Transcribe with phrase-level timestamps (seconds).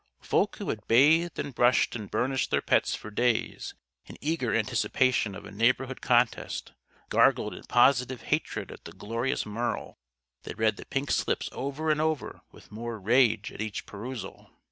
[0.21, 3.75] Folk who had bathed and brushed and burnished their pets for days,
[4.07, 6.73] in eager anticipation of a neighborhood contest,
[7.09, 9.99] gargled in positive hatred at the glorious Merle.
[10.41, 14.49] They read the pink slips over and over with more rage at each perusal.